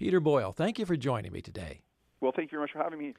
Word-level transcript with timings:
Peter 0.00 0.18
Boyle, 0.18 0.50
thank 0.50 0.78
you 0.78 0.86
for 0.86 0.96
joining 0.96 1.30
me 1.30 1.42
today. 1.42 1.82
Well, 2.22 2.32
thank 2.34 2.50
you 2.50 2.56
very 2.56 2.62
much 2.62 2.72
for 2.72 2.82
having 2.82 2.98
me. 2.98 3.12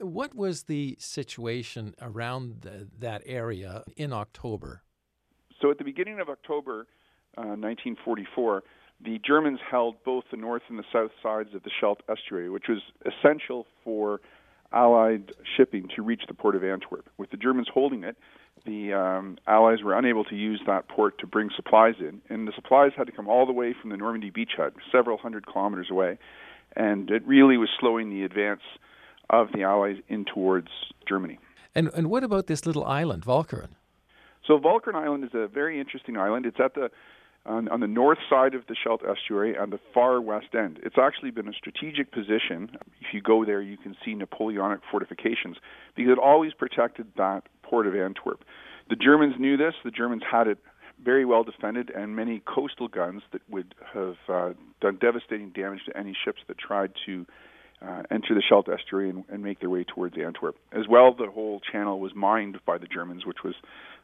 What 0.00 0.34
was 0.34 0.64
the 0.64 0.94
situation 1.00 1.94
around 2.02 2.60
the, 2.60 2.88
that 2.98 3.22
area 3.24 3.84
in 3.96 4.12
October? 4.12 4.82
So, 5.62 5.70
at 5.70 5.78
the 5.78 5.84
beginning 5.84 6.20
of 6.20 6.28
October 6.28 6.88
uh, 7.38 7.56
1944, 7.56 8.64
the 9.02 9.18
Germans 9.26 9.60
held 9.70 9.96
both 10.04 10.24
the 10.30 10.36
north 10.36 10.60
and 10.68 10.78
the 10.78 10.84
south 10.92 11.12
sides 11.22 11.54
of 11.54 11.62
the 11.62 11.70
Scheldt 11.80 12.02
estuary, 12.06 12.50
which 12.50 12.66
was 12.68 12.82
essential 13.06 13.66
for 13.82 14.20
Allied 14.72 15.32
shipping 15.56 15.88
to 15.96 16.02
reach 16.02 16.22
the 16.28 16.34
port 16.34 16.54
of 16.54 16.62
Antwerp. 16.62 17.08
With 17.16 17.30
the 17.30 17.38
Germans 17.38 17.68
holding 17.72 18.04
it, 18.04 18.18
the 18.66 18.92
um, 18.92 19.38
Allies 19.46 19.82
were 19.82 19.96
unable 19.96 20.24
to 20.24 20.34
use 20.34 20.60
that 20.66 20.88
port 20.88 21.18
to 21.18 21.26
bring 21.26 21.50
supplies 21.54 21.94
in, 22.00 22.20
and 22.28 22.46
the 22.46 22.52
supplies 22.54 22.92
had 22.96 23.06
to 23.06 23.12
come 23.12 23.28
all 23.28 23.46
the 23.46 23.52
way 23.52 23.74
from 23.80 23.90
the 23.90 23.96
Normandy 23.96 24.30
beachhead, 24.30 24.72
several 24.92 25.16
hundred 25.16 25.46
kilometers 25.46 25.88
away, 25.90 26.18
and 26.74 27.10
it 27.10 27.26
really 27.26 27.56
was 27.56 27.68
slowing 27.80 28.10
the 28.10 28.24
advance 28.24 28.62
of 29.30 29.48
the 29.52 29.62
Allies 29.62 29.96
in 30.08 30.24
towards 30.24 30.68
Germany. 31.08 31.38
And 31.74 31.90
and 31.94 32.10
what 32.10 32.24
about 32.24 32.46
this 32.46 32.66
little 32.66 32.84
island, 32.84 33.24
Walcheren? 33.24 33.70
So 34.46 34.58
Walcheren 34.58 34.94
Island 34.94 35.24
is 35.24 35.30
a 35.34 35.48
very 35.48 35.80
interesting 35.80 36.16
island. 36.16 36.46
It's 36.46 36.60
at 36.60 36.74
the 36.74 36.90
on, 37.46 37.68
on 37.68 37.80
the 37.80 37.86
north 37.86 38.18
side 38.28 38.54
of 38.54 38.66
the 38.66 38.74
Scheldt 38.74 39.02
estuary 39.08 39.56
on 39.56 39.70
the 39.70 39.78
far 39.94 40.20
west 40.20 40.54
end. 40.54 40.80
It's 40.82 40.98
actually 40.98 41.30
been 41.30 41.48
a 41.48 41.52
strategic 41.52 42.10
position. 42.12 42.76
If 43.00 43.12
you 43.12 43.20
go 43.20 43.44
there, 43.44 43.62
you 43.62 43.76
can 43.76 43.96
see 44.04 44.14
Napoleonic 44.14 44.80
fortifications 44.90 45.56
because 45.94 46.12
it 46.12 46.18
always 46.18 46.52
protected 46.54 47.06
that 47.16 47.44
port 47.68 47.86
of 47.86 47.94
Antwerp. 47.94 48.44
The 48.88 48.96
Germans 48.96 49.34
knew 49.38 49.56
this. 49.56 49.74
The 49.84 49.90
Germans 49.90 50.22
had 50.30 50.46
it 50.46 50.58
very 51.02 51.24
well 51.24 51.44
defended 51.44 51.90
and 51.90 52.16
many 52.16 52.42
coastal 52.46 52.88
guns 52.88 53.22
that 53.32 53.42
would 53.50 53.74
have 53.92 54.16
uh, 54.28 54.52
done 54.80 54.96
devastating 55.00 55.50
damage 55.50 55.80
to 55.86 55.96
any 55.96 56.16
ships 56.24 56.40
that 56.48 56.56
tried 56.58 56.92
to 57.04 57.26
uh, 57.82 58.02
enter 58.10 58.34
the 58.34 58.42
Scheldt 58.48 58.68
estuary 58.68 59.10
and, 59.10 59.24
and, 59.28 59.42
make 59.42 59.60
their 59.60 59.68
way 59.68 59.84
towards 59.84 60.16
Antwerp. 60.16 60.56
As 60.72 60.88
well, 60.88 61.14
the 61.14 61.30
whole 61.30 61.60
channel 61.60 62.00
was 62.00 62.14
mined 62.14 62.58
by 62.64 62.78
the 62.78 62.86
Germans, 62.86 63.26
which 63.26 63.44
was 63.44 63.54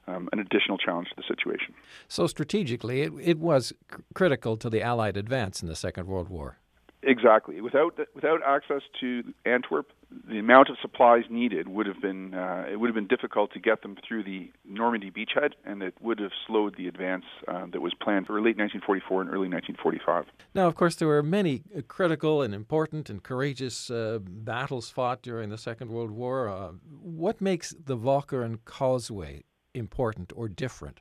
um, 0.07 0.29
an 0.33 0.41
additional 0.41 0.77
challenge 0.77 1.09
to 1.09 1.15
the 1.17 1.23
situation. 1.27 1.75
So, 2.07 2.27
strategically, 2.27 3.01
it, 3.01 3.13
it 3.21 3.39
was 3.39 3.73
c- 3.91 4.03
critical 4.15 4.59
to 4.59 4.69
the 4.69 4.83
Allied 4.83 5.17
advance 5.17 5.63
in 5.63 5.69
the 5.69 5.77
Second 5.77 6.07
World 6.07 6.29
War. 6.29 6.59
Exactly. 7.05 7.61
Without 7.61 7.97
the, 7.97 8.07
without 8.15 8.41
access 8.47 8.83
to 9.01 9.23
Antwerp, 9.45 9.91
the 10.29 10.39
amount 10.39 10.69
of 10.69 10.77
supplies 10.81 11.25
needed 11.31 11.67
would 11.67 11.87
have 11.87 12.01
been 12.01 12.33
uh, 12.33 12.65
it 12.71 12.77
would 12.77 12.87
have 12.87 12.95
been 12.95 13.09
difficult 13.09 13.53
to 13.55 13.59
get 13.59 13.83
them 13.83 13.97
through 14.07 14.23
the 14.23 14.53
Normandy 14.65 15.11
beachhead, 15.11 15.53
and 15.65 15.83
it 15.83 15.95
would 16.01 16.21
have 16.21 16.31
slowed 16.47 16.77
the 16.77 16.87
advance 16.87 17.25
uh, 17.49 17.67
that 17.73 17.81
was 17.81 17.93
planned 18.01 18.27
for 18.27 18.35
late 18.35 18.57
1944 18.57 19.23
and 19.23 19.31
early 19.31 19.49
1945. 19.49 20.27
Now, 20.55 20.69
of 20.69 20.77
course, 20.77 20.95
there 20.95 21.09
were 21.09 21.23
many 21.25 21.63
critical 21.89 22.41
and 22.41 22.55
important 22.55 23.11
and 23.11 23.23
courageous 23.23 23.91
uh, 23.91 24.21
battles 24.23 24.89
fought 24.91 25.23
during 25.23 25.51
the 25.51 25.59
Second 25.59 25.91
World 25.91 26.13
War. 26.13 26.49
Uh, 26.49 26.73
what 27.03 27.41
makes 27.41 27.75
the 27.85 27.97
Walcheren 27.97 28.59
Causeway 28.65 29.43
important 29.75 30.33
or 30.37 30.49
different? 30.49 31.01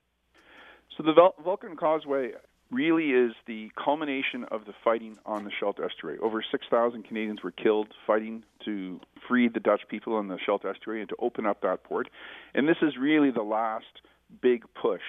So 0.97 1.03
the 1.03 1.13
Vul- 1.13 1.35
Walcheren 1.45 1.77
Causeway 1.77 2.31
really 2.71 3.11
is 3.11 3.33
the 3.47 3.69
culmination 3.81 4.45
of 4.49 4.65
the 4.65 4.73
fighting 4.83 5.17
on 5.25 5.43
the 5.43 5.51
Scheldt 5.59 5.79
Estuary. 5.83 6.17
Over 6.19 6.43
6,000 6.49 7.03
Canadians 7.03 7.43
were 7.43 7.51
killed 7.51 7.89
fighting 8.07 8.43
to 8.65 8.99
free 9.27 9.49
the 9.49 9.59
Dutch 9.59 9.81
people 9.89 10.19
in 10.19 10.29
the 10.29 10.37
Scheldt 10.45 10.63
Estuary 10.65 11.01
and 11.01 11.09
to 11.09 11.15
open 11.19 11.45
up 11.45 11.61
that 11.61 11.83
port. 11.83 12.07
And 12.55 12.67
this 12.67 12.77
is 12.81 12.93
really 12.97 13.29
the 13.29 13.43
last 13.43 14.01
big 14.41 14.63
push. 14.81 15.01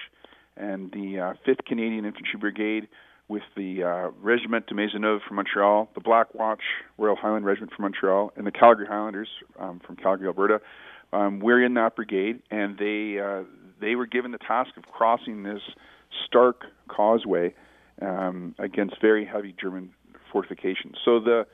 And 0.57 0.91
the 0.91 1.19
uh, 1.19 1.33
5th 1.47 1.65
Canadian 1.65 2.05
Infantry 2.05 2.37
Brigade 2.39 2.87
with 3.29 3.43
the 3.55 3.83
uh, 3.83 4.11
Regiment 4.21 4.67
de 4.67 4.75
Maisonneuve 4.75 5.21
from 5.25 5.37
Montreal, 5.37 5.89
the 5.95 6.01
Black 6.01 6.35
Watch 6.35 6.61
Royal 6.97 7.15
Highland 7.15 7.45
Regiment 7.45 7.71
from 7.73 7.83
Montreal, 7.83 8.33
and 8.35 8.45
the 8.45 8.51
Calgary 8.51 8.85
Highlanders 8.85 9.29
um, 9.57 9.81
from 9.85 9.95
Calgary, 9.95 10.27
Alberta. 10.27 10.59
Um, 11.13 11.39
we're 11.39 11.63
in 11.63 11.75
that 11.75 11.95
brigade, 11.95 12.41
and 12.51 12.77
they 12.77 13.19
uh, 13.19 13.43
they 13.79 13.95
were 13.95 14.05
given 14.05 14.31
the 14.31 14.39
task 14.39 14.71
of 14.77 14.83
crossing 14.83 15.43
this 15.43 15.61
stark 16.25 16.63
causeway 16.87 17.53
um, 18.01 18.55
against 18.59 18.99
very 19.01 19.25
heavy 19.25 19.55
German 19.59 19.91
fortifications. 20.31 20.95
So 21.03 21.19
the 21.19 21.45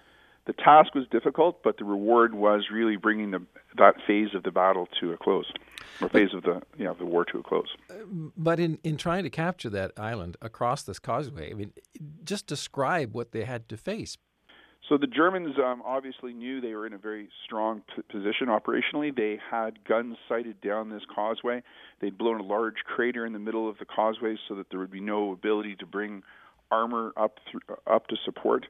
the 0.45 0.53
task 0.53 0.95
was 0.95 1.05
difficult, 1.11 1.61
but 1.63 1.77
the 1.77 1.83
reward 1.83 2.33
was 2.33 2.69
really 2.71 2.95
bringing 2.95 3.29
the, 3.29 3.45
that 3.77 3.95
phase 4.07 4.29
of 4.33 4.41
the 4.41 4.49
battle 4.49 4.87
to 4.99 5.11
a 5.11 5.17
close, 5.17 5.51
or 6.01 6.09
phase 6.09 6.33
of 6.33 6.41
the 6.41 6.59
you 6.75 6.85
know, 6.85 6.95
the 6.95 7.05
war 7.05 7.23
to 7.25 7.37
a 7.37 7.43
close. 7.43 7.67
But 8.35 8.59
in, 8.59 8.79
in 8.83 8.97
trying 8.97 9.23
to 9.25 9.29
capture 9.29 9.69
that 9.69 9.91
island 9.95 10.37
across 10.41 10.81
this 10.81 10.97
causeway, 10.97 11.51
I 11.51 11.53
mean, 11.53 11.73
just 12.23 12.47
describe 12.47 13.13
what 13.13 13.31
they 13.31 13.43
had 13.43 13.69
to 13.69 13.77
face 13.77 14.17
so 14.89 14.97
the 14.97 15.07
Germans 15.07 15.55
um, 15.63 15.81
obviously 15.85 16.33
knew 16.33 16.59
they 16.59 16.73
were 16.73 16.87
in 16.87 16.93
a 16.93 16.97
very 16.97 17.29
strong 17.45 17.83
p- 17.95 18.01
position 18.11 18.47
operationally. 18.47 19.15
They 19.15 19.37
had 19.49 19.83
guns 19.87 20.17
sighted 20.27 20.59
down 20.61 20.89
this 20.89 21.03
causeway. 21.13 21.61
They'd 22.01 22.17
blown 22.17 22.39
a 22.39 22.43
large 22.43 22.77
crater 22.85 23.25
in 23.25 23.33
the 23.33 23.39
middle 23.39 23.69
of 23.69 23.77
the 23.77 23.85
causeway 23.85 24.35
so 24.47 24.55
that 24.55 24.71
there 24.71 24.79
would 24.79 24.91
be 24.91 24.99
no 24.99 25.31
ability 25.31 25.75
to 25.77 25.85
bring 25.85 26.23
armor 26.71 27.13
up 27.15 27.37
th- 27.51 27.63
up 27.87 28.07
to 28.07 28.15
support. 28.25 28.65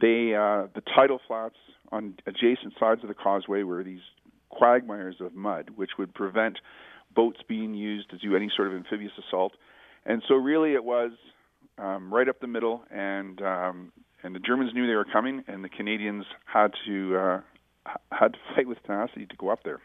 They 0.00 0.34
uh, 0.34 0.68
the 0.74 0.82
tidal 0.94 1.20
flats 1.26 1.56
on 1.92 2.14
adjacent 2.26 2.74
sides 2.80 3.02
of 3.02 3.08
the 3.08 3.14
causeway 3.14 3.62
were 3.62 3.84
these 3.84 4.00
quagmires 4.48 5.16
of 5.20 5.34
mud, 5.34 5.70
which 5.76 5.90
would 5.98 6.14
prevent 6.14 6.58
boats 7.14 7.40
being 7.46 7.74
used 7.74 8.10
to 8.10 8.18
do 8.18 8.36
any 8.36 8.50
sort 8.54 8.68
of 8.68 8.74
amphibious 8.74 9.12
assault. 9.26 9.52
And 10.06 10.22
so 10.28 10.34
really, 10.34 10.74
it 10.74 10.84
was 10.84 11.12
um, 11.78 12.12
right 12.12 12.28
up 12.28 12.40
the 12.40 12.46
middle, 12.46 12.82
and 12.90 13.40
um, 13.42 13.92
and 14.22 14.34
the 14.34 14.40
Germans 14.40 14.72
knew 14.74 14.86
they 14.86 14.94
were 14.94 15.04
coming, 15.04 15.44
and 15.46 15.64
the 15.64 15.68
Canadians 15.68 16.24
had 16.44 16.72
to 16.86 17.16
uh, 17.16 17.40
had 18.12 18.34
to 18.34 18.38
fight 18.54 18.66
with 18.66 18.82
tenacity 18.84 19.26
to 19.26 19.36
go 19.36 19.50
up 19.50 19.62
there. 19.64 19.80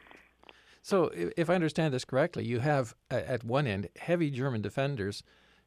So, 0.82 1.12
if 1.14 1.50
I 1.50 1.56
understand 1.56 1.94
this 1.94 2.04
correctly, 2.04 2.44
you 2.44 2.60
have 2.60 2.94
at 3.10 3.44
one 3.44 3.68
end 3.68 3.88
heavy 3.98 4.30
German 4.30 4.62
defenders 4.62 5.24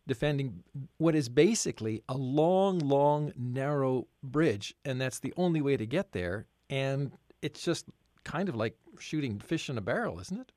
defending 0.06 0.62
what 0.98 1.14
is 1.14 1.28
basically 1.28 2.02
a 2.08 2.16
long, 2.16 2.78
long, 2.78 3.32
narrow 3.36 4.06
bridge, 4.22 4.74
and 4.84 5.00
that's 5.00 5.18
the 5.18 5.32
only 5.36 5.60
way 5.60 5.76
to 5.76 5.86
get 5.86 6.12
there. 6.12 6.46
And 6.70 7.12
it's 7.42 7.64
just 7.64 7.86
kind 8.24 8.48
of 8.48 8.56
like 8.56 8.76
shooting 8.98 9.38
fish 9.38 9.68
in 9.68 9.78
a 9.78 9.80
barrel, 9.80 10.20
isn't 10.20 10.38
it? 10.38 10.52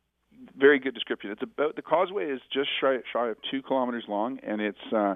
Very 0.57 0.79
good 0.79 0.93
description. 0.93 1.31
It's 1.31 1.41
about 1.41 1.75
the 1.75 1.81
causeway 1.81 2.25
is 2.25 2.41
just 2.51 2.69
shy, 2.79 2.97
shy 3.11 3.29
of 3.29 3.37
two 3.49 3.61
kilometers 3.61 4.03
long, 4.07 4.39
and 4.43 4.61
it's 4.61 4.93
uh, 4.93 5.15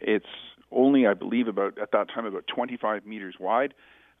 it's 0.00 0.26
only, 0.70 1.06
I 1.06 1.14
believe, 1.14 1.48
about 1.48 1.78
at 1.78 1.92
that 1.92 2.08
time 2.08 2.26
about 2.26 2.46
25 2.46 3.06
meters 3.06 3.36
wide. 3.38 3.74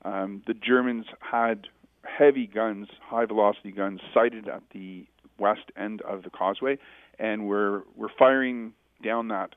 Um, 0.04 0.42
the 0.46 0.54
Germans 0.54 1.06
had 1.20 1.66
heavy 2.04 2.46
guns, 2.46 2.88
high 3.00 3.26
velocity 3.26 3.72
guns, 3.72 4.00
sighted 4.14 4.48
at 4.48 4.62
the 4.72 5.06
west 5.38 5.70
end 5.76 6.02
of 6.02 6.22
the 6.22 6.30
causeway, 6.30 6.78
and 7.18 7.46
were 7.46 7.84
were 7.96 8.10
firing 8.18 8.72
down 9.02 9.28
that 9.28 9.54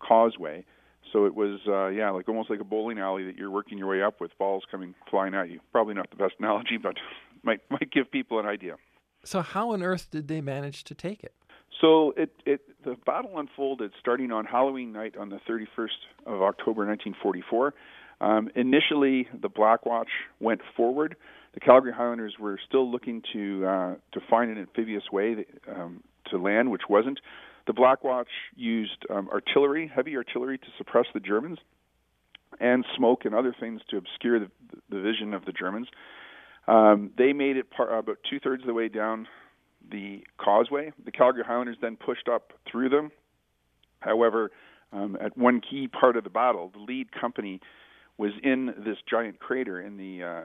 causeway. 0.00 0.64
So 1.12 1.26
it 1.26 1.34
was, 1.34 1.60
uh, 1.66 1.88
yeah, 1.88 2.10
like 2.10 2.28
almost 2.28 2.50
like 2.50 2.60
a 2.60 2.64
bowling 2.64 2.98
alley 2.98 3.24
that 3.24 3.36
you're 3.36 3.50
working 3.50 3.78
your 3.78 3.88
way 3.88 4.02
up 4.02 4.20
with 4.20 4.36
balls 4.38 4.62
coming 4.70 4.94
flying 5.10 5.34
at 5.34 5.50
you. 5.50 5.60
Probably 5.72 5.94
not 5.94 6.10
the 6.10 6.16
best 6.16 6.34
analogy, 6.38 6.76
but 6.76 6.96
might 7.42 7.60
might 7.70 7.90
give 7.90 8.10
people 8.10 8.38
an 8.38 8.46
idea. 8.46 8.76
So 9.24 9.42
how 9.42 9.72
on 9.72 9.82
earth 9.82 10.08
did 10.10 10.28
they 10.28 10.40
manage 10.40 10.84
to 10.84 10.94
take 10.94 11.22
it? 11.22 11.34
So 11.80 12.12
it, 12.16 12.30
it 12.44 12.60
the 12.84 12.96
battle 13.06 13.38
unfolded 13.38 13.92
starting 14.00 14.32
on 14.32 14.44
Halloween 14.44 14.92
night 14.92 15.16
on 15.16 15.30
the 15.30 15.40
31st 15.48 15.88
of 16.26 16.42
October 16.42 16.86
1944. 16.86 17.74
Um, 18.20 18.50
initially, 18.54 19.28
the 19.40 19.48
Black 19.48 19.86
Watch 19.86 20.10
went 20.40 20.60
forward. 20.76 21.16
The 21.54 21.60
Calgary 21.60 21.92
Highlanders 21.92 22.34
were 22.38 22.58
still 22.68 22.90
looking 22.90 23.22
to 23.32 23.66
uh, 23.66 23.94
to 24.12 24.20
find 24.28 24.50
an 24.50 24.58
amphibious 24.58 25.04
way 25.12 25.46
um, 25.68 26.02
to 26.30 26.38
land, 26.38 26.70
which 26.70 26.82
wasn't. 26.88 27.18
The 27.66 27.72
Black 27.72 28.04
Watch 28.04 28.28
used 28.56 29.04
um, 29.10 29.28
artillery, 29.30 29.90
heavy 29.94 30.16
artillery, 30.16 30.58
to 30.58 30.66
suppress 30.76 31.06
the 31.14 31.20
Germans, 31.20 31.58
and 32.58 32.84
smoke 32.96 33.24
and 33.24 33.34
other 33.34 33.54
things 33.58 33.80
to 33.90 33.96
obscure 33.96 34.38
the, 34.38 34.50
the 34.90 35.00
vision 35.00 35.34
of 35.34 35.44
the 35.44 35.52
Germans. 35.52 35.88
Um, 36.68 37.10
they 37.16 37.32
made 37.32 37.56
it 37.56 37.70
par- 37.70 37.96
about 37.96 38.18
two 38.28 38.38
thirds 38.38 38.62
of 38.62 38.66
the 38.66 38.74
way 38.74 38.88
down 38.88 39.26
the 39.90 40.24
causeway. 40.38 40.92
The 41.04 41.12
Calgary 41.12 41.44
Highlanders 41.46 41.76
then 41.80 41.96
pushed 41.96 42.28
up 42.28 42.52
through 42.70 42.88
them. 42.90 43.10
However, 44.00 44.50
um, 44.92 45.16
at 45.20 45.36
one 45.36 45.60
key 45.60 45.88
part 45.88 46.16
of 46.16 46.24
the 46.24 46.30
battle, 46.30 46.70
the 46.72 46.80
lead 46.80 47.08
company 47.12 47.60
was 48.18 48.32
in 48.42 48.66
this 48.84 48.96
giant 49.08 49.38
crater 49.38 49.80
in 49.80 49.96
the 49.96 50.22
uh, 50.22 50.40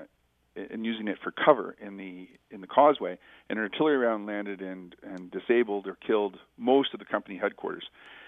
and 0.55 0.85
using 0.85 1.07
it 1.07 1.17
for 1.21 1.31
cover 1.31 1.75
in 1.81 1.97
the 1.97 2.27
in 2.49 2.61
the 2.61 2.67
causeway, 2.67 3.17
and 3.49 3.59
an 3.59 3.65
artillery 3.65 3.97
round 3.97 4.25
landed 4.25 4.61
and 4.61 4.95
and 5.03 5.31
disabled 5.31 5.87
or 5.87 5.97
killed 6.05 6.37
most 6.57 6.93
of 6.93 6.99
the 6.99 7.05
company 7.05 7.37
headquarters. 7.37 7.83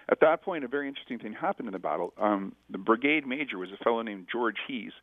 At 0.09 0.19
that 0.21 0.41
point, 0.41 0.63
a 0.63 0.67
very 0.67 0.87
interesting 0.87 1.19
thing 1.19 1.33
happened 1.33 1.67
in 1.67 1.73
the 1.73 1.79
battle. 1.79 2.13
Um, 2.17 2.53
the 2.69 2.77
brigade 2.77 3.27
major 3.27 3.57
was 3.57 3.69
a 3.71 3.83
fellow 3.83 4.01
named 4.01 4.27
George 4.31 4.55
Hees, 4.67 4.93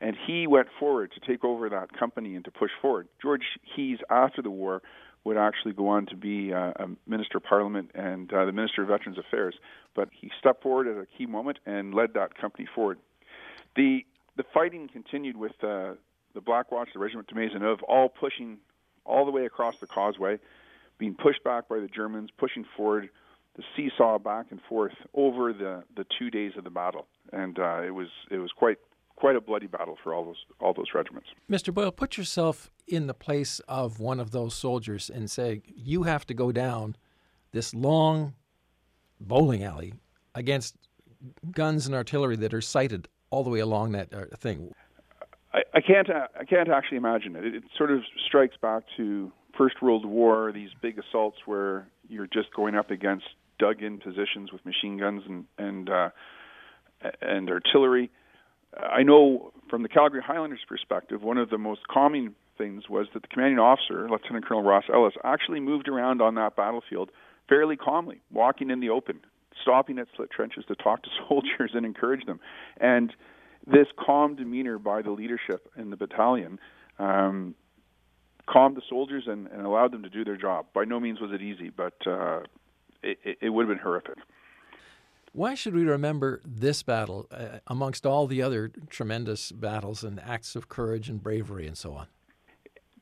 and 0.00 0.16
he 0.26 0.46
went 0.46 0.68
forward 0.78 1.12
to 1.12 1.20
take 1.20 1.44
over 1.44 1.68
that 1.68 1.92
company 1.98 2.34
and 2.34 2.44
to 2.44 2.50
push 2.50 2.70
forward. 2.80 3.08
George 3.20 3.42
Hees, 3.76 3.98
after 4.10 4.42
the 4.42 4.50
war, 4.50 4.82
would 5.24 5.36
actually 5.36 5.72
go 5.72 5.88
on 5.88 6.06
to 6.06 6.16
be 6.16 6.52
uh, 6.52 6.72
a 6.76 6.88
minister 7.06 7.38
of 7.38 7.44
parliament 7.44 7.90
and 7.94 8.32
uh, 8.32 8.44
the 8.44 8.52
minister 8.52 8.82
of 8.82 8.88
veterans 8.88 9.18
affairs. 9.18 9.54
But 9.94 10.08
he 10.12 10.30
stepped 10.38 10.62
forward 10.62 10.88
at 10.88 10.96
a 10.96 11.06
key 11.06 11.26
moment 11.26 11.58
and 11.64 11.94
led 11.94 12.14
that 12.14 12.36
company 12.36 12.68
forward. 12.74 12.98
The 13.76 14.04
the 14.36 14.44
fighting 14.54 14.88
continued 14.88 15.36
with 15.36 15.52
uh, 15.62 15.92
the 16.34 16.40
Black 16.40 16.72
Watch, 16.72 16.88
the 16.94 16.98
Regiment 16.98 17.28
de 17.28 17.34
Maisonneuve, 17.34 17.82
all 17.86 18.08
pushing 18.08 18.58
all 19.04 19.24
the 19.24 19.30
way 19.30 19.44
across 19.44 19.76
the 19.78 19.86
causeway, 19.86 20.38
being 20.98 21.14
pushed 21.14 21.44
back 21.44 21.68
by 21.68 21.78
the 21.78 21.88
Germans, 21.88 22.30
pushing 22.38 22.64
forward 22.76 23.10
the 23.56 23.62
seesaw 23.76 24.18
back 24.18 24.46
and 24.50 24.60
forth 24.68 24.94
over 25.14 25.52
the, 25.52 25.84
the 25.94 26.06
two 26.18 26.30
days 26.30 26.52
of 26.56 26.64
the 26.64 26.70
battle, 26.70 27.06
and 27.32 27.58
uh, 27.58 27.82
it 27.82 27.90
was 27.90 28.08
it 28.30 28.38
was 28.38 28.50
quite 28.52 28.78
quite 29.22 29.36
a 29.36 29.40
bloody 29.40 29.68
battle 29.68 29.96
for 30.02 30.12
all 30.12 30.24
those 30.24 30.44
all 30.58 30.74
those 30.74 30.88
regiments. 30.96 31.28
Mr. 31.48 31.72
Boyle, 31.72 31.92
put 31.92 32.18
yourself 32.18 32.72
in 32.88 33.06
the 33.06 33.14
place 33.14 33.60
of 33.68 34.00
one 34.00 34.18
of 34.18 34.32
those 34.32 34.52
soldiers 34.52 35.08
and 35.08 35.30
say 35.30 35.62
you 35.76 36.02
have 36.02 36.26
to 36.26 36.34
go 36.34 36.50
down 36.50 36.96
this 37.52 37.72
long 37.72 38.34
bowling 39.20 39.62
alley 39.62 39.94
against 40.34 40.74
guns 41.52 41.86
and 41.86 41.94
artillery 41.94 42.34
that 42.34 42.52
are 42.52 42.60
sighted 42.60 43.06
all 43.30 43.44
the 43.44 43.50
way 43.50 43.60
along 43.60 43.92
that 43.92 44.12
uh, 44.12 44.24
thing. 44.36 44.72
I, 45.54 45.60
I 45.72 45.80
can't 45.80 46.10
I 46.10 46.44
can't 46.44 46.68
actually 46.68 46.96
imagine 46.96 47.36
it. 47.36 47.44
it. 47.44 47.54
It 47.54 47.62
sort 47.78 47.92
of 47.92 48.00
strikes 48.26 48.56
back 48.60 48.82
to 48.96 49.30
First 49.56 49.80
World 49.80 50.04
War, 50.04 50.50
these 50.50 50.70
big 50.80 50.98
assaults 50.98 51.38
where 51.46 51.86
you're 52.08 52.26
just 52.26 52.52
going 52.56 52.74
up 52.74 52.90
against 52.90 53.26
dug-in 53.60 53.98
positions 53.98 54.50
with 54.52 54.66
machine 54.66 54.98
guns 54.98 55.22
and 55.28 55.44
and 55.58 55.88
uh, 55.88 56.10
and 57.20 57.48
artillery. 57.48 58.10
I 58.78 59.02
know 59.02 59.52
from 59.68 59.82
the 59.82 59.88
Calgary 59.88 60.22
Highlanders' 60.22 60.60
perspective, 60.66 61.22
one 61.22 61.38
of 61.38 61.50
the 61.50 61.58
most 61.58 61.86
calming 61.88 62.34
things 62.56 62.88
was 62.88 63.06
that 63.14 63.22
the 63.22 63.28
commanding 63.28 63.58
officer, 63.58 64.08
Lieutenant 64.08 64.46
Colonel 64.46 64.62
Ross 64.62 64.84
Ellis, 64.92 65.14
actually 65.24 65.60
moved 65.60 65.88
around 65.88 66.22
on 66.22 66.34
that 66.36 66.56
battlefield 66.56 67.10
fairly 67.48 67.76
calmly, 67.76 68.20
walking 68.30 68.70
in 68.70 68.80
the 68.80 68.90
open, 68.90 69.20
stopping 69.60 69.98
at 69.98 70.08
slit 70.16 70.30
trenches 70.30 70.64
to 70.68 70.74
talk 70.74 71.02
to 71.02 71.10
soldiers 71.28 71.72
and 71.74 71.84
encourage 71.84 72.24
them. 72.26 72.40
And 72.80 73.12
this 73.66 73.86
calm 73.98 74.36
demeanor 74.36 74.78
by 74.78 75.02
the 75.02 75.10
leadership 75.10 75.70
in 75.76 75.90
the 75.90 75.96
battalion 75.96 76.58
um, 76.98 77.54
calmed 78.46 78.76
the 78.76 78.82
soldiers 78.88 79.24
and, 79.26 79.46
and 79.48 79.64
allowed 79.64 79.92
them 79.92 80.02
to 80.02 80.10
do 80.10 80.24
their 80.24 80.36
job. 80.36 80.66
By 80.74 80.84
no 80.84 80.98
means 80.98 81.20
was 81.20 81.30
it 81.32 81.42
easy, 81.42 81.70
but 81.70 81.94
uh, 82.06 82.40
it, 83.02 83.38
it 83.40 83.48
would 83.50 83.68
have 83.68 83.76
been 83.76 83.82
horrific. 83.82 84.18
Why 85.32 85.54
should 85.54 85.74
we 85.74 85.84
remember 85.84 86.42
this 86.44 86.82
battle 86.82 87.26
uh, 87.30 87.60
amongst 87.66 88.04
all 88.04 88.26
the 88.26 88.42
other 88.42 88.70
tremendous 88.90 89.50
battles 89.50 90.04
and 90.04 90.20
acts 90.20 90.54
of 90.54 90.68
courage 90.68 91.08
and 91.08 91.22
bravery 91.22 91.66
and 91.66 91.76
so 91.76 91.94
on? 91.94 92.06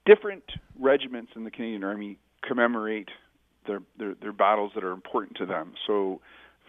Different 0.07 0.45
regiments 0.79 1.33
in 1.35 1.43
the 1.43 1.51
Canadian 1.51 1.83
Army 1.83 2.19
commemorate 2.47 3.09
their, 3.67 3.81
their, 3.99 4.15
their 4.15 4.33
battles 4.33 4.71
that 4.77 4.85
are 4.85 4.93
important 4.93 5.37
to 5.39 5.47
them. 5.47 5.75
So, 5.87 6.21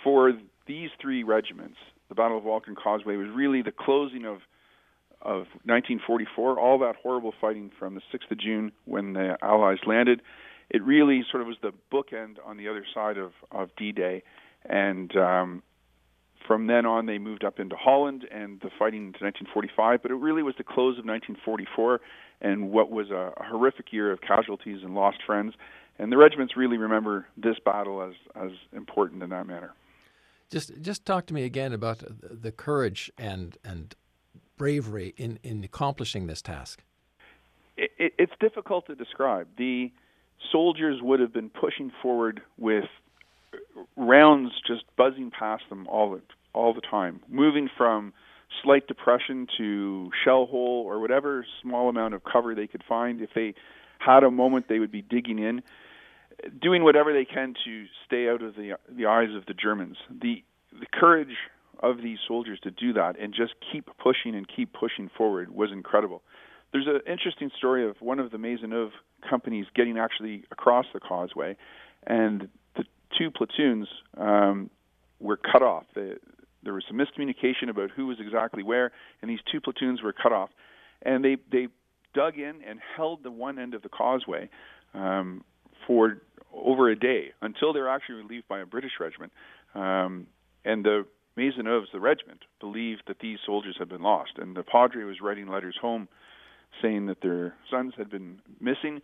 for 0.03 0.33
these 0.65 0.89
three 0.99 1.21
regiments, 1.21 1.77
the 2.09 2.15
Battle 2.15 2.39
of 2.39 2.43
Walcheren 2.43 2.75
Causeway 2.75 3.15
was 3.15 3.29
really 3.33 3.61
the 3.61 3.71
closing 3.71 4.25
of 4.25 4.39
of 5.21 5.45
1944. 5.65 6.59
All 6.59 6.79
that 6.79 6.95
horrible 6.95 7.31
fighting 7.39 7.69
from 7.77 7.93
the 7.93 8.01
6th 8.11 8.31
of 8.31 8.39
June 8.39 8.71
when 8.85 9.13
the 9.13 9.37
Allies 9.43 9.77
landed 9.85 10.19
it 10.71 10.81
really 10.83 11.23
sort 11.29 11.41
of 11.41 11.47
was 11.47 11.57
the 11.61 11.73
bookend 11.91 12.37
on 12.45 12.57
the 12.57 12.69
other 12.69 12.85
side 12.93 13.17
of, 13.17 13.33
of 13.51 13.69
D-Day, 13.77 14.23
and 14.65 15.15
um, 15.15 15.63
from 16.47 16.67
then 16.67 16.85
on 16.85 17.05
they 17.05 17.17
moved 17.17 17.43
up 17.43 17.59
into 17.59 17.75
Holland 17.75 18.27
and 18.31 18.59
the 18.61 18.69
fighting 18.77 19.07
into 19.07 19.23
1945. 19.23 20.01
But 20.01 20.11
it 20.11 20.15
really 20.15 20.43
was 20.43 20.55
the 20.57 20.63
close 20.63 20.97
of 20.99 21.05
1944 21.05 22.01
and 22.41 22.71
what 22.71 22.89
was 22.89 23.09
a, 23.09 23.33
a 23.37 23.43
horrific 23.43 23.93
year 23.93 24.11
of 24.11 24.21
casualties 24.21 24.79
and 24.83 24.95
lost 24.95 25.17
friends. 25.25 25.53
And 25.99 26.11
the 26.11 26.17
regiments 26.17 26.57
really 26.57 26.77
remember 26.77 27.27
this 27.37 27.57
battle 27.63 28.01
as 28.01 28.13
as 28.35 28.51
important 28.73 29.23
in 29.23 29.29
that 29.29 29.45
manner. 29.45 29.73
Just 30.49 30.71
just 30.81 31.05
talk 31.05 31.25
to 31.27 31.33
me 31.33 31.43
again 31.43 31.73
about 31.73 32.03
the 32.21 32.51
courage 32.51 33.11
and 33.17 33.57
and 33.63 33.95
bravery 34.57 35.13
in 35.17 35.39
in 35.43 35.63
accomplishing 35.63 36.27
this 36.27 36.41
task. 36.41 36.83
It, 37.77 37.91
it, 37.97 38.13
it's 38.17 38.33
difficult 38.39 38.87
to 38.87 38.95
describe. 38.95 39.47
The 39.57 39.91
soldiers 40.51 41.01
would 41.01 41.19
have 41.19 41.33
been 41.33 41.49
pushing 41.49 41.91
forward 42.01 42.41
with 42.57 42.85
rounds 43.95 44.51
just 44.65 44.83
buzzing 44.97 45.31
past 45.31 45.63
them 45.69 45.87
all 45.87 46.11
the 46.11 46.21
all 46.53 46.73
the 46.73 46.81
time, 46.81 47.21
moving 47.29 47.69
from 47.77 48.13
slight 48.61 48.85
depression 48.87 49.47
to 49.57 50.11
shell 50.23 50.45
hole 50.45 50.83
or 50.85 50.99
whatever 50.99 51.45
small 51.61 51.87
amount 51.87 52.13
of 52.13 52.21
cover 52.23 52.53
they 52.53 52.67
could 52.67 52.83
find. 52.87 53.21
If 53.21 53.29
they 53.33 53.53
had 53.99 54.23
a 54.23 54.31
moment, 54.31 54.67
they 54.67 54.79
would 54.79 54.91
be 54.91 55.01
digging 55.01 55.39
in, 55.39 55.61
doing 56.61 56.83
whatever 56.83 57.13
they 57.13 57.25
can 57.25 57.53
to 57.65 57.85
stay 58.05 58.27
out 58.27 58.41
of 58.41 58.55
the 58.55 58.77
the 58.89 59.05
eyes 59.05 59.29
of 59.35 59.45
the 59.45 59.53
Germans. 59.53 59.97
The 60.09 60.43
the 60.71 60.87
courage 60.91 61.35
of 61.79 61.97
these 61.97 62.19
soldiers 62.27 62.59
to 62.61 62.71
do 62.71 62.93
that 62.93 63.19
and 63.19 63.33
just 63.33 63.53
keep 63.71 63.89
pushing 63.97 64.35
and 64.35 64.47
keep 64.47 64.71
pushing 64.73 65.09
forward 65.17 65.49
was 65.51 65.71
incredible. 65.71 66.21
There's 66.71 66.87
an 66.87 67.01
interesting 67.11 67.49
story 67.57 67.87
of 67.87 67.95
one 67.99 68.19
of 68.19 68.31
the 68.31 68.37
Maisonneuve 68.37 68.91
companies 69.27 69.65
getting 69.75 69.97
actually 69.97 70.45
across 70.51 70.85
the 70.93 70.99
causeway, 70.99 71.57
and 72.07 72.47
two 73.17 73.31
platoons 73.31 73.87
um, 74.17 74.69
were 75.19 75.37
cut 75.37 75.61
off. 75.61 75.83
The, 75.95 76.17
there 76.63 76.73
was 76.73 76.83
some 76.87 76.97
miscommunication 76.97 77.69
about 77.69 77.91
who 77.91 78.07
was 78.07 78.17
exactly 78.19 78.63
where, 78.63 78.91
and 79.21 79.29
these 79.29 79.39
two 79.51 79.61
platoons 79.61 80.01
were 80.01 80.13
cut 80.13 80.31
off. 80.31 80.49
And 81.01 81.23
they 81.23 81.37
they 81.51 81.67
dug 82.13 82.37
in 82.37 82.61
and 82.67 82.79
held 82.95 83.23
the 83.23 83.31
one 83.31 83.57
end 83.57 83.73
of 83.73 83.81
the 83.81 83.89
causeway 83.89 84.49
um, 84.93 85.43
for 85.87 86.17
over 86.53 86.89
a 86.89 86.95
day 86.95 87.31
until 87.41 87.73
they 87.73 87.79
were 87.79 87.89
actually 87.89 88.15
relieved 88.15 88.47
by 88.47 88.59
a 88.59 88.65
British 88.65 88.91
regiment. 88.99 89.31
Um, 89.73 90.27
and 90.65 90.83
the 90.83 91.05
Maisonneuves, 91.37 91.91
the 91.93 91.99
regiment, 91.99 92.41
believed 92.59 93.03
that 93.07 93.19
these 93.19 93.39
soldiers 93.45 93.75
had 93.79 93.89
been 93.89 94.01
lost, 94.01 94.31
and 94.37 94.55
the 94.55 94.63
Padre 94.63 95.03
was 95.05 95.21
writing 95.21 95.47
letters 95.47 95.77
home 95.81 96.07
saying 96.81 97.07
that 97.07 97.21
their 97.21 97.55
sons 97.69 97.93
had 97.97 98.09
been 98.09 98.39
missing 98.59 99.01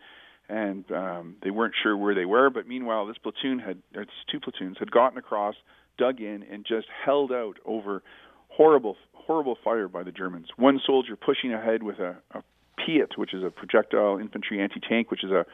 and 0.49 0.89
um, 0.91 1.35
they 1.43 1.51
weren't 1.51 1.73
sure 1.81 1.95
where 1.95 2.15
they 2.15 2.25
were. 2.25 2.49
But 2.49 2.67
meanwhile, 2.67 3.05
this 3.05 3.17
platoon 3.17 3.59
had, 3.59 3.81
or 3.95 4.05
two 4.31 4.39
platoons, 4.39 4.77
had 4.79 4.91
gotten 4.91 5.17
across, 5.17 5.55
dug 5.97 6.21
in, 6.21 6.43
and 6.43 6.65
just 6.65 6.87
held 7.05 7.31
out 7.31 7.57
over 7.65 8.03
horrible, 8.49 8.95
horrible 9.13 9.57
fire 9.63 9.87
by 9.87 10.03
the 10.03 10.11
Germans. 10.11 10.47
One 10.55 10.79
soldier 10.85 11.15
pushing 11.15 11.53
ahead 11.53 11.83
with 11.83 11.99
a, 11.99 12.15
a 12.31 12.43
Piat, 12.79 13.17
which 13.17 13.33
is 13.33 13.43
a 13.43 13.49
projectile 13.49 14.17
infantry 14.19 14.61
anti-tank, 14.61 15.11
which 15.11 15.23
is 15.23 15.31
a, 15.31 15.45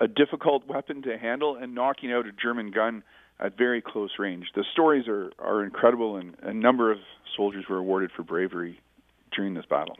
a 0.00 0.08
difficult 0.08 0.66
weapon 0.66 1.02
to 1.02 1.18
handle, 1.18 1.56
and 1.56 1.74
knocking 1.74 2.12
out 2.12 2.26
a 2.26 2.32
German 2.32 2.70
gun 2.70 3.02
at 3.40 3.58
very 3.58 3.82
close 3.82 4.12
range. 4.18 4.46
The 4.54 4.64
stories 4.72 5.08
are, 5.08 5.32
are 5.38 5.64
incredible, 5.64 6.16
and 6.16 6.36
a 6.42 6.54
number 6.54 6.92
of 6.92 6.98
soldiers 7.36 7.64
were 7.68 7.78
awarded 7.78 8.12
for 8.16 8.22
bravery 8.22 8.80
during 9.36 9.54
this 9.54 9.66
battle. 9.66 9.96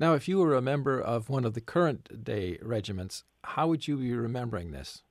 Now, 0.00 0.14
if 0.14 0.26
you 0.26 0.38
were 0.38 0.54
a 0.54 0.62
member 0.62 0.98
of 0.98 1.28
one 1.28 1.44
of 1.44 1.52
the 1.52 1.60
current 1.60 2.24
day 2.24 2.58
regiments, 2.62 3.24
how 3.44 3.68
would 3.68 3.86
you 3.86 3.98
be 3.98 4.14
remembering 4.14 4.70
this? 4.70 5.02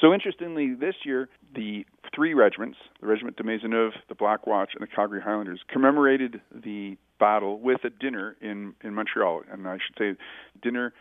So, 0.00 0.14
interestingly, 0.14 0.74
this 0.74 0.94
year, 1.04 1.28
the 1.52 1.84
three 2.14 2.32
regiments, 2.32 2.78
the 3.00 3.08
Regiment 3.08 3.36
de 3.36 3.42
Maisonneuve, 3.42 3.94
the 4.08 4.14
Black 4.14 4.46
Watch, 4.46 4.70
and 4.74 4.82
the 4.82 4.86
Calgary 4.86 5.20
Highlanders, 5.20 5.58
commemorated 5.68 6.40
the 6.54 6.96
battle 7.18 7.58
with 7.58 7.82
a 7.82 7.90
dinner 7.90 8.36
in, 8.40 8.74
in 8.84 8.94
Montreal. 8.94 9.42
And 9.50 9.66
I 9.66 9.78
should 9.84 9.98
say, 9.98 10.16
dinner 10.62 10.92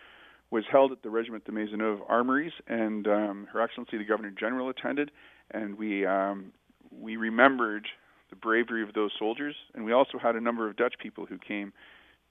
was 0.49 0.63
held 0.71 0.91
at 0.91 1.03
the 1.03 1.11
Regiment 1.11 1.45
de 1.45 1.51
Maisonneuve 1.51 1.99
Armories, 2.09 2.53
and 2.67 3.07
um, 3.07 3.47
Her 3.53 3.61
Excellency 3.61 3.99
the 3.99 4.05
Governor 4.05 4.31
General 4.31 4.69
attended, 4.69 5.11
and 5.51 5.77
we 5.77 6.07
um, 6.07 6.53
we 6.89 7.17
remembered 7.17 7.87
the 8.31 8.35
bravery 8.35 8.81
of 8.81 8.93
those 8.93 9.11
soldiers, 9.19 9.55
and 9.75 9.85
we 9.85 9.91
also 9.91 10.17
had 10.17 10.35
a 10.35 10.41
number 10.41 10.67
of 10.67 10.75
Dutch 10.75 10.95
people 10.99 11.27
who 11.27 11.37
came 11.37 11.71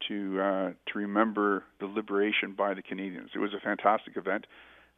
to 0.08 0.40
uh, 0.40 0.70
to 0.92 0.98
remember 0.98 1.64
the 1.80 1.86
liberation 1.86 2.52
by 2.56 2.74
the 2.74 2.82
Canadians. 2.82 3.30
It 3.34 3.38
was 3.38 3.52
a 3.54 3.60
fantastic 3.60 4.16
event 4.16 4.46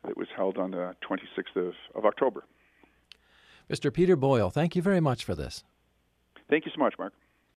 that 0.04 0.16
was 0.16 0.28
held 0.36 0.58
on 0.58 0.70
the 0.70 0.94
26th 1.08 1.68
of, 1.68 1.74
of 1.94 2.04
October. 2.04 2.44
Mr. 3.70 3.92
Peter 3.92 4.14
Boyle, 4.14 4.50
thank 4.50 4.76
you 4.76 4.82
very 4.82 5.00
much 5.00 5.24
for 5.24 5.34
this. 5.34 5.64
Thank 6.48 6.66
you 6.66 6.72
so 6.74 6.78
much, 6.78 6.94
Mark. 6.98 7.12